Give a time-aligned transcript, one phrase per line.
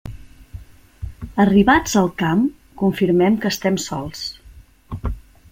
[1.43, 2.41] Arribats al camp,
[2.83, 4.27] confirmem que estem sols.